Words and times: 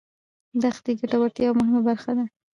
دښتې 0.61 0.91
د 0.95 0.99
ګټورتیا 0.99 1.43
یوه 1.45 1.57
مهمه 1.59 1.81
برخه 1.89 2.11
ده. 2.17 2.25